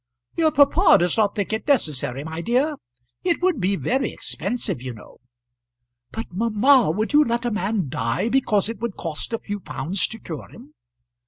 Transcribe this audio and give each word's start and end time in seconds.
"Your 0.35 0.51
papa 0.51 0.97
does 0.99 1.15
not 1.15 1.35
think 1.35 1.53
it 1.53 1.67
necessary, 1.67 2.23
my 2.23 2.41
dear. 2.41 2.75
It 3.23 3.39
would 3.43 3.59
be 3.61 3.75
very 3.75 4.11
expensive, 4.11 4.81
you 4.81 4.95
know." 4.95 5.19
"But, 6.11 6.25
mamma, 6.31 6.89
would 6.89 7.13
you 7.13 7.23
let 7.23 7.45
a 7.45 7.51
man 7.51 7.87
die 7.87 8.27
because 8.27 8.67
it 8.67 8.79
would 8.79 8.97
cost 8.97 9.31
a 9.31 9.37
few 9.37 9.59
pounds 9.59 10.07
to 10.07 10.17
cure 10.17 10.49
him?" 10.49 10.73